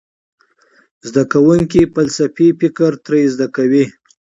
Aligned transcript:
زده 1.07 1.23
کوونکي 1.33 1.81
فلسفي 1.93 2.47
فکر 2.59 2.91
ترې 3.05 3.21
زده 3.33 3.47
کوي. 3.55 3.85